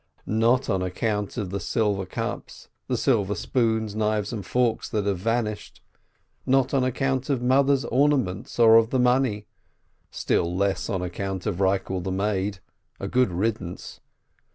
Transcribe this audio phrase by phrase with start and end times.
[0.25, 5.19] Not on account of the silver cups, the silver spoons, knives, and forks that have
[5.19, 5.79] vanished;
[6.43, 9.45] not on account of mother's ornaments or of the money,
[10.09, 12.61] still less on account of Rikel the maid,
[12.99, 13.99] a good riddance!